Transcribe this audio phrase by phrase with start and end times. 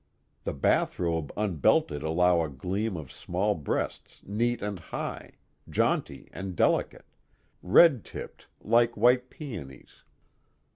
[0.45, 5.33] The bathrobe unbelted allowed a gleam of small breasts neat and high,
[5.69, 7.05] jaunty and delicate,
[7.61, 10.03] red tipped like white peonies.